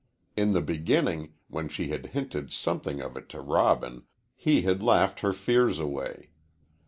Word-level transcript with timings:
In 0.35 0.53
the 0.53 0.61
beginning, 0.63 1.33
when 1.47 1.69
she 1.69 1.89
had 1.89 2.07
hinted 2.07 2.51
something 2.51 3.01
of 3.01 3.15
it 3.15 3.29
to 3.29 3.39
Robin, 3.39 4.01
he 4.35 4.63
had 4.63 4.81
laughed 4.81 5.19
her 5.19 5.31
fears 5.31 5.77
away. 5.77 6.31